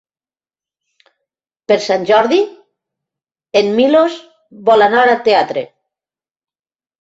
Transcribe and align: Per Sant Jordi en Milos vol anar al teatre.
Per 1.71 1.77
Sant 1.87 2.07
Jordi 2.11 2.39
en 3.61 3.69
Milos 3.81 4.17
vol 4.71 4.87
anar 4.87 5.05
al 5.11 5.15
teatre. 5.29 5.65